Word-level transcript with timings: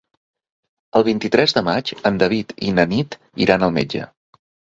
El 0.99 1.03
vint-i-tres 1.07 1.53
de 1.57 1.63
maig 1.67 1.91
en 2.11 2.17
David 2.25 2.55
i 2.71 2.75
na 2.79 2.87
Nit 2.95 3.19
iran 3.47 3.67
al 3.69 3.77
metge. 3.79 4.05